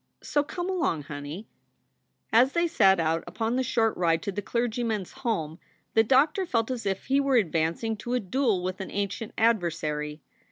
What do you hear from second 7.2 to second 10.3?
advancing to a duel with an ancient adversary.